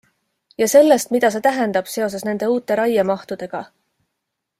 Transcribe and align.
Ja 0.61 0.67
sellest, 0.71 1.11
mida 1.15 1.29
see 1.35 1.43
tähendab 1.47 1.91
seoses 1.97 2.25
nende 2.29 2.49
uute 2.55 2.79
raiemahtudega... 2.81 3.63